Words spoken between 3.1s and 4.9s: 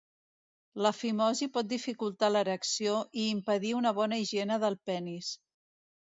i impedir una bona higiene del